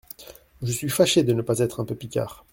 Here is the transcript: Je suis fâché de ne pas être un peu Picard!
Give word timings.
Je 0.63 0.71
suis 0.71 0.89
fâché 0.89 1.21
de 1.23 1.31
ne 1.31 1.43
pas 1.43 1.59
être 1.59 1.79
un 1.79 1.85
peu 1.85 1.93
Picard! 1.93 2.43